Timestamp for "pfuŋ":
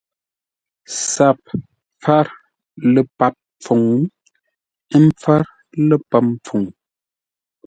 3.63-3.81, 6.45-6.63